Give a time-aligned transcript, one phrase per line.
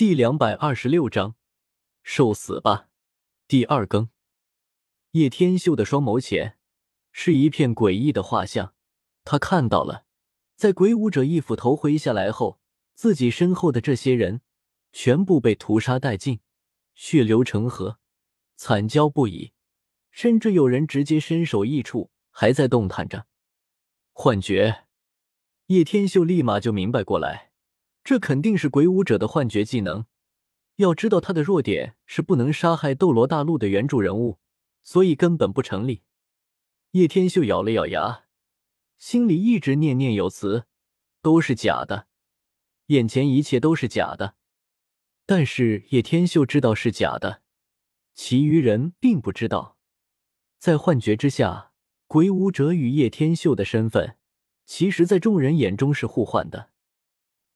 [0.00, 1.34] 第两百二十六章，
[2.02, 2.88] 受死吧！
[3.46, 4.08] 第二更。
[5.10, 6.56] 叶天秀的双眸前
[7.12, 8.72] 是一片诡异的画像，
[9.24, 10.06] 他看到了，
[10.56, 12.58] 在鬼舞者一斧头挥下来后，
[12.94, 14.40] 自己身后的这些人
[14.90, 16.40] 全部被屠杀殆尽，
[16.94, 17.98] 血流成河，
[18.56, 19.52] 惨叫不已，
[20.10, 23.26] 甚至有人直接身首异处，还在动弹着。
[24.14, 24.86] 幻觉，
[25.66, 27.49] 叶天秀立马就明白过来，
[28.02, 30.06] 这肯定是鬼舞者的幻觉技能。
[30.76, 34.38] 要知道他的弱点是不能杀害斗罗大陆的原著人物，
[34.82, 36.02] 所以根本不成立。
[36.92, 38.24] 叶天秀咬了咬牙，
[38.96, 40.64] 心里一直念念有词：
[41.20, 42.06] 都是假的，
[42.86, 44.36] 眼前一切都是假的。
[45.26, 47.42] 但是叶天秀知道是假的，
[48.14, 49.76] 其余人并不知道。
[50.58, 51.72] 在幻觉之下，
[52.06, 54.16] 鬼舞者与叶天秀的身份，
[54.64, 56.69] 其实，在众人眼中是互换的。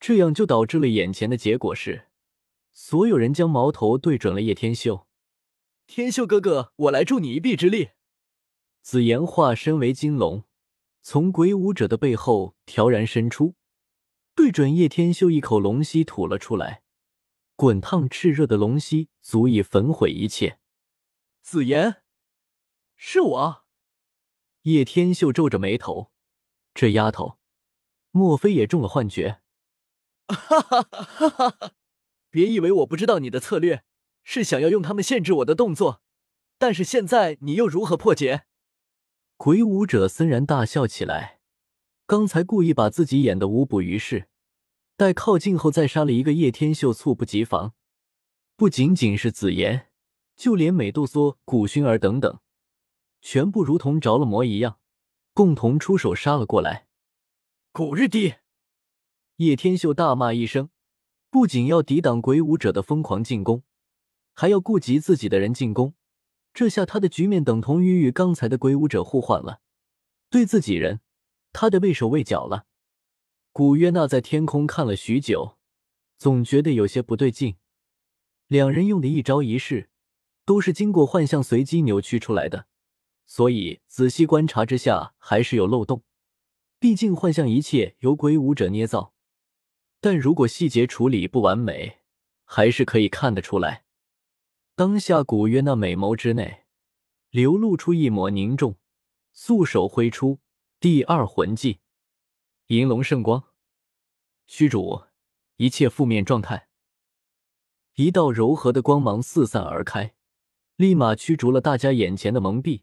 [0.07, 2.09] 这样就导致了眼前的结果是。
[2.75, 5.07] 所有人将矛头对准了叶天秀。
[5.87, 7.93] 天秀哥哥，我来助你一臂之力。
[8.83, 10.45] 紫妍化身为金龙，
[11.01, 13.55] 从鬼舞者的背后悄然伸出，
[14.35, 16.83] 对准叶天秀一口龙息吐了出来。
[17.57, 20.59] 滚烫炽热的龙息足以焚毁一切。
[21.41, 22.03] 紫妍，
[22.95, 23.65] 是我。
[24.65, 26.11] 叶天秀皱着眉头，
[26.75, 27.39] 这丫头，
[28.11, 29.41] 莫非也中了幻觉？
[30.29, 31.73] 哈哈哈哈哈！
[32.31, 33.85] 别以为我不知道你的策略
[34.23, 36.01] 是想要用他们限制我的动作，
[36.59, 38.45] 但是现在你又如何破解？
[39.37, 41.41] 鬼舞者森然大笑起来，
[42.07, 44.29] 刚才故意把自己演的无补于事，
[44.97, 47.75] 待靠近后再杀了一个叶天秀，猝不及防。
[48.57, 49.89] 不仅仅是紫妍，
[50.37, 52.39] 就连美杜莎、古薰儿等等，
[53.21, 54.79] 全部如同着了魔一样，
[55.35, 56.87] 共同出手杀了过来。
[57.73, 58.35] 古日帝，
[59.37, 60.71] 叶天秀大骂一声。
[61.31, 63.65] 不仅要抵挡鬼舞者的疯狂进攻，
[64.35, 65.95] 还要顾及自己的人进攻。
[66.53, 69.61] 这下他的局面等同于与刚才的鬼舞者互换了。
[70.31, 71.01] 对自己人，
[71.53, 72.67] 他的畏手畏脚了。
[73.51, 75.59] 古约娜在天空看了许久，
[76.17, 77.57] 总觉得有些不对劲。
[78.47, 79.91] 两人用的一招一式，
[80.45, 82.67] 都是经过幻象随机扭曲出来的，
[83.27, 86.05] 所以仔细观察之下还是有漏洞。
[86.79, 89.14] 毕竟幻象一切由鬼舞者捏造。
[90.05, 92.01] 但如果细节处理不完美，
[92.45, 93.87] 还是可以看得出来。
[94.75, 96.65] 当下古约那美眸之内
[97.31, 98.77] 流露出一抹凝重，
[99.33, 100.41] 素手挥出
[100.79, 101.81] 第二魂技——
[102.69, 103.45] 银龙圣光。
[104.47, 105.05] 虚主，
[105.57, 106.69] 一切负面状态。
[107.95, 110.13] 一道柔和的光芒四散而开，
[110.77, 112.83] 立马驱逐了大家眼前的蒙蔽。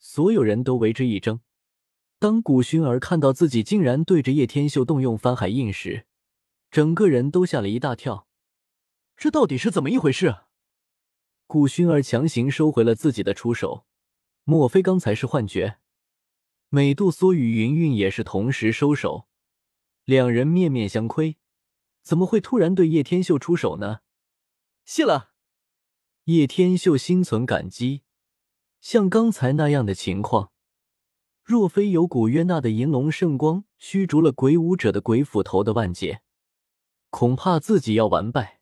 [0.00, 1.38] 所有人都为之一怔。
[2.18, 6.07] 当古薰儿看到自己竟然对着叶天秀动用翻海印时，
[6.70, 8.28] 整个人都吓了一大跳，
[9.16, 10.42] 这到底是怎么一回事？
[11.46, 13.86] 古薰儿强行收回了自己的出手，
[14.44, 15.78] 莫非刚才是幻觉？
[16.68, 19.26] 美杜莎与云云也是同时收手，
[20.04, 21.38] 两人面面相窥，
[22.02, 24.00] 怎么会突然对叶天秀出手呢？
[24.84, 25.30] 谢了。
[26.24, 28.02] 叶天秀心存感激，
[28.82, 30.52] 像刚才那样的情况，
[31.42, 36.20] 若非有古约娜的银龙圣光驱逐了鬼舞者的鬼斧头的万劫。
[37.10, 38.60] 恐怕自己要完败，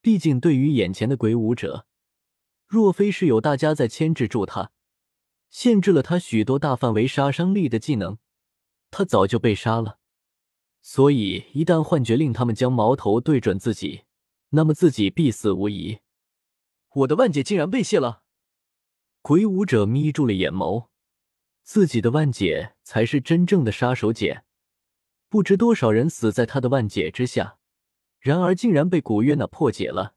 [0.00, 1.86] 毕竟对于眼前的鬼舞者，
[2.66, 4.72] 若非是有大家在牵制住他，
[5.50, 8.18] 限制了他许多大范围杀伤力的技能，
[8.90, 9.98] 他早就被杀了。
[10.80, 14.02] 所以一旦幻觉令他们将矛头对准自己，
[14.50, 15.98] 那么自己必死无疑。
[16.94, 18.22] 我的万解竟然被卸了！
[19.20, 20.88] 鬼舞者眯住了眼眸，
[21.62, 24.42] 自己的万解才是真正的杀手锏，
[25.28, 27.58] 不知多少人死在他的万解之下。
[28.22, 30.14] 然而，竟然被古月娜破解了。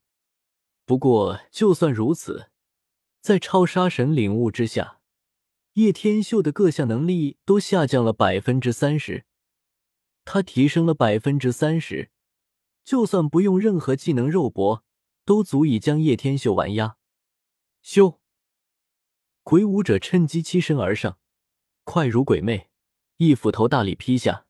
[0.85, 2.51] 不过，就算如此，
[3.19, 4.99] 在超杀神领悟之下，
[5.73, 9.25] 叶天秀的各项能力都下降了百分之三十。
[10.23, 12.11] 他提升了百分之三十，
[12.83, 14.83] 就算不用任何技能肉搏，
[15.25, 16.97] 都足以将叶天秀完压。
[17.83, 18.19] 咻！
[19.41, 21.17] 鬼舞者趁机欺身而上，
[21.83, 22.69] 快如鬼魅，
[23.17, 24.44] 一斧头大力劈下。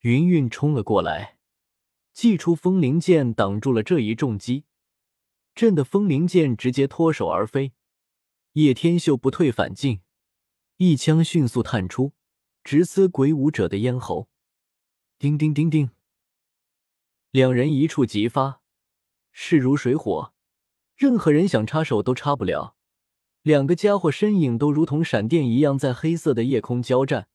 [0.00, 1.36] 云云冲了过来，
[2.14, 4.64] 祭出风灵剑挡住了这一重击，
[5.54, 7.74] 震得风灵剑直接脱手而飞。
[8.52, 10.00] 叶天秀不退反进，
[10.78, 12.14] 一枪迅速探出，
[12.64, 14.30] 直刺鬼舞者的咽喉。
[15.18, 15.90] 叮叮叮叮，
[17.30, 18.62] 两人一触即发，
[19.32, 20.32] 势如水火，
[20.96, 22.74] 任何人想插手都插不了。
[23.42, 27.28] 两个家伙身影都如同闪电一样在黑色的夜空交战。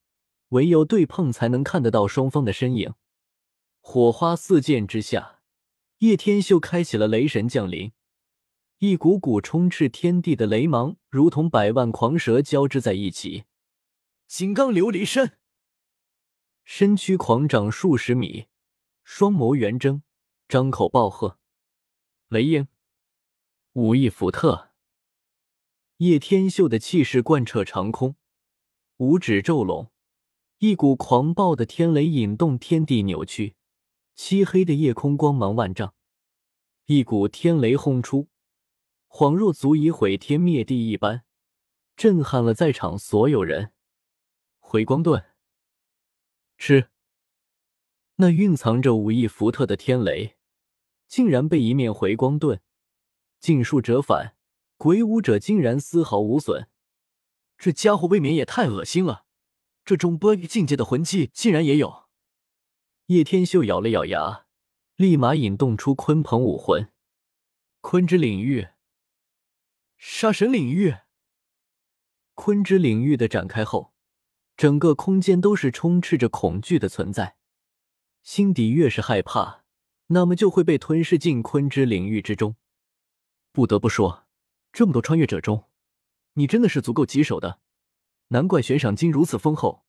[0.49, 2.93] 唯有对碰才能看得到双方的身影。
[3.81, 5.41] 火花四溅之下，
[5.99, 7.91] 叶天秀开启了雷神降临，
[8.79, 13.45] 一股股充斥天地的雷芒，如同百万狂蛇交织在一起。
[14.27, 15.37] 金刚琉璃身，
[16.63, 18.47] 身躯狂长数十米，
[19.03, 20.01] 双眸圆睁，
[20.47, 21.37] 张口暴喝
[22.29, 22.67] ：“雷鹰，
[23.73, 24.71] 武艺福特！”
[25.97, 28.15] 叶天秀的气势贯彻长空，
[28.97, 29.91] 五指骤拢，
[30.59, 33.55] 一股狂暴的天雷引动天地扭曲，
[34.15, 35.93] 漆黑的夜空光芒万丈，
[36.85, 38.29] 一股天雷轰出，
[39.09, 41.23] 恍若足以毁天灭地一般，
[41.97, 43.73] 震撼了在场所有人。
[44.59, 45.25] 回光盾，
[46.57, 46.89] 吃！
[48.15, 50.37] 那蕴藏着武艺福特的天雷，
[51.05, 52.61] 竟然被一面回光盾
[53.41, 54.37] 尽数折返。
[54.77, 56.67] 鬼武者竟然丝毫无损，
[57.57, 59.24] 这家伙未免也太恶心了！
[59.85, 62.05] 这中波境界的魂技竟然也有。
[63.05, 64.47] 叶天秀咬了咬牙，
[64.95, 66.91] 立马引动出鲲鹏武魂，
[67.83, 68.69] 鲲之领域、
[69.95, 70.95] 杀神领域、
[72.35, 73.93] 鲲之领域的展开后，
[74.57, 77.37] 整个空间都是充斥着恐惧的存在。
[78.23, 79.63] 心底越是害怕，
[80.07, 82.55] 那么就会被吞噬进鲲之领域之中。
[83.51, 84.25] 不得不说。
[84.73, 85.69] 这么多穿越者中，
[86.33, 87.61] 你真的是足够棘手的，
[88.29, 89.85] 难怪悬赏金如此丰厚。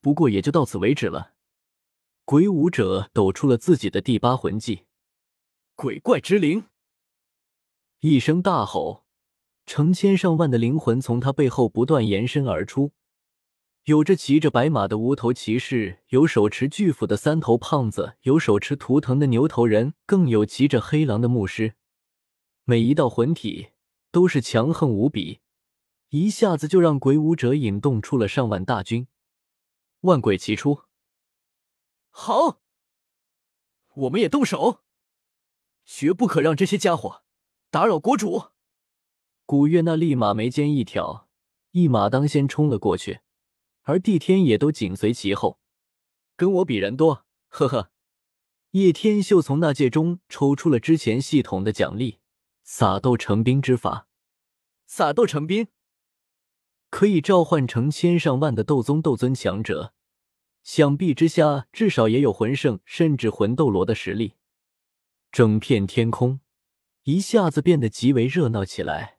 [0.00, 1.32] 不过也就到此为止了。
[2.24, 4.86] 鬼武者抖出了自己的第八魂技——
[5.76, 6.64] 鬼怪之灵，
[8.00, 9.04] 一声大吼，
[9.66, 12.92] 成千上万的灵魂从他背后不断延伸而出。
[13.84, 21.74] 有着骑着白马的无头骑士，有手持巨斧的三头胖子，有手持图腾的牛头人，更有骑着黑狼的牧师。
[22.64, 23.68] 每一道魂体。
[24.14, 25.40] 都是强横无比，
[26.14, 29.08] 一下子就让鬼武者引动出了上万大军，
[30.02, 30.82] 万鬼齐出。
[32.10, 32.60] 好，
[33.94, 34.84] 我们也动手，
[35.84, 37.24] 绝不可让这些家伙
[37.68, 38.50] 打扰国主。
[39.44, 41.28] 古月那立马眉间一挑，
[41.72, 43.22] 一马当先冲了过去，
[43.82, 45.58] 而帝天也都紧随其后。
[46.36, 47.90] 跟我比人多，呵呵。
[48.70, 52.20] 叶天秀从那戒中抽出了之前系统的奖励。
[52.62, 54.06] 撒豆成兵之法，
[54.86, 55.66] 撒豆成兵
[56.94, 59.92] 可以召唤成千上万的斗宗、斗尊强者，
[60.62, 64.34] 想必之下至少也有魂圣甚至魂斗罗的实力。
[65.32, 66.38] 整片天空
[67.02, 69.18] 一下子变得极为热闹起来，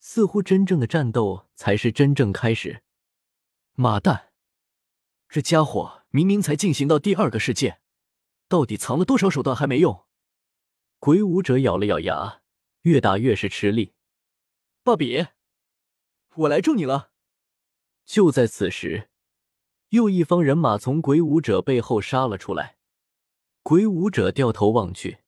[0.00, 2.82] 似乎真正的战斗才是真正开始。
[3.74, 4.32] 妈蛋，
[5.28, 7.78] 这家伙明明才进行到第二个世界，
[8.48, 10.04] 到底藏了多少手段还没用？
[10.98, 12.42] 鬼武者咬了咬牙。
[12.82, 13.94] 越打越是吃力，
[14.82, 15.24] 爸比，
[16.38, 17.10] 我来助你了。
[18.04, 19.08] 就在此时，
[19.88, 22.76] 又一方人马从鬼武者背后杀了出来。
[23.62, 25.18] 鬼武者掉头望去，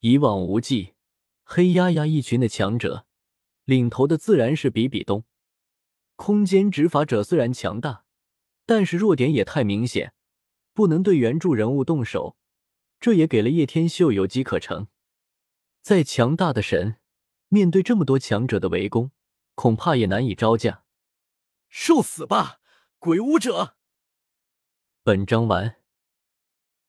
[0.00, 0.94] 一望无际，
[1.42, 3.06] 黑压压一群的强者，
[3.64, 5.24] 领头的自然是比比东。
[6.14, 8.04] 空间执法者虽然强大，
[8.64, 10.14] 但是弱点也太明显，
[10.72, 12.36] 不能对原著人物动手，
[13.00, 14.86] 这也给了叶天秀有机可乘。
[15.80, 16.98] 再强大的神，
[17.48, 19.10] 面对这么多强者的围攻，
[19.54, 20.84] 恐怕也难以招架。
[21.68, 22.60] 受死吧，
[22.98, 23.76] 鬼武者！
[25.02, 25.81] 本章完。